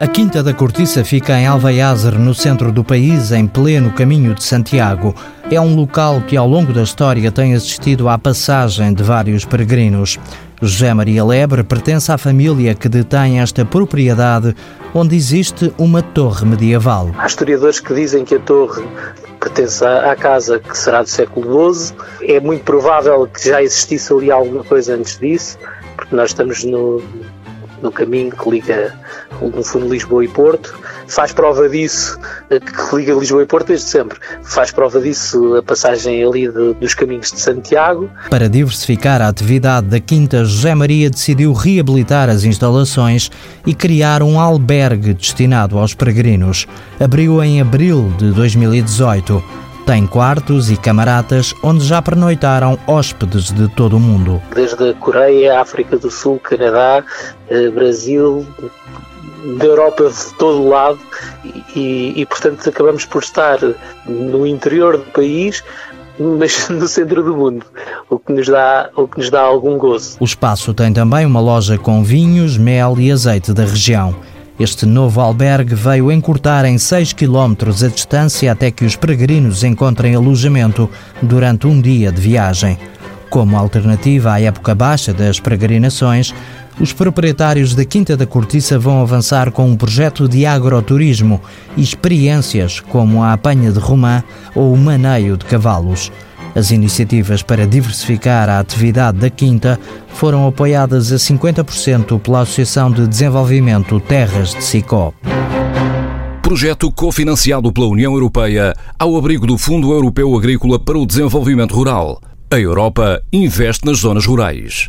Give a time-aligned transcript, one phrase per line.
[0.00, 4.42] A Quinta da Cortiça fica em Alveiazer, no centro do país, em pleno caminho de
[4.42, 5.14] Santiago.
[5.50, 10.18] É um local que, ao longo da história, tem assistido à passagem de vários peregrinos.
[10.62, 14.56] José Maria Lebre pertence à família que detém esta propriedade,
[14.94, 17.10] onde existe uma torre medieval.
[17.18, 18.82] Há historiadores que dizem que a torre
[19.38, 21.94] pertence à casa que será do século XII.
[22.22, 25.58] É muito provável que já existisse ali alguma coisa antes disso,
[25.94, 27.02] porque nós estamos no,
[27.82, 28.94] no caminho que liga,
[29.40, 30.78] no fundo, Lisboa e Porto.
[31.08, 32.18] Faz prova disso,
[32.50, 34.18] eh, que liga Lisboa e Porto desde sempre.
[34.42, 38.10] Faz prova disso a passagem ali de, dos caminhos de Santiago.
[38.28, 43.30] Para diversificar a atividade da Quinta, José Maria decidiu reabilitar as instalações
[43.66, 46.66] e criar um albergue destinado aos peregrinos.
[46.98, 49.69] Abriu em abril de 2018.
[49.90, 54.40] Tem quartos e camaratas onde já pernoitaram hóspedes de todo o mundo.
[54.54, 57.02] Desde a Coreia, África do Sul, Canadá,
[57.48, 58.46] eh, Brasil,
[59.58, 61.00] da Europa de todo o lado
[61.74, 63.58] e, e, portanto acabamos por estar
[64.06, 65.60] no interior do país
[66.20, 67.66] mas no centro do mundo,
[68.08, 70.18] o que nos dá, o que nos dá algum gozo.
[70.20, 74.14] O espaço tem também uma loja com vinhos, mel e azeite da região.
[74.60, 80.14] Este novo albergue veio encurtar em 6 km a distância até que os peregrinos encontrem
[80.14, 80.86] alojamento
[81.22, 82.78] durante um dia de viagem.
[83.30, 86.34] Como alternativa à época baixa das peregrinações,
[86.78, 91.40] os proprietários da Quinta da Cortiça vão avançar com um projeto de agroturismo
[91.74, 94.22] e experiências como a apanha de romã
[94.54, 96.12] ou o maneio de cavalos.
[96.54, 103.06] As iniciativas para diversificar a atividade da Quinta foram apoiadas a 50% pela Associação de
[103.06, 105.12] Desenvolvimento Terras de Sicó.
[106.42, 112.20] Projeto cofinanciado pela União Europeia ao abrigo do Fundo Europeu Agrícola para o Desenvolvimento Rural.
[112.50, 114.88] A Europa investe nas zonas rurais.